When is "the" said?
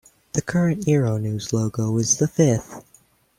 0.33-0.41, 2.17-2.27